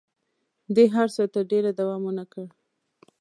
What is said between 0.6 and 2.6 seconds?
دې هر څه تر ډېره دوام ونه کړ.